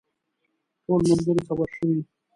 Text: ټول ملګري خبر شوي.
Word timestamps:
ټول 0.85 0.99
ملګري 1.09 1.41
خبر 1.47 1.69
شوي. 1.77 1.99